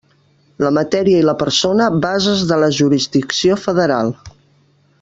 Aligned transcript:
La 0.67 0.71
matèria 0.77 1.19
i 1.23 1.27
la 1.27 1.35
persona, 1.41 1.89
bases 2.07 2.41
de 2.53 2.57
la 2.63 2.71
jurisdicció 2.79 3.59
federal. 3.67 4.11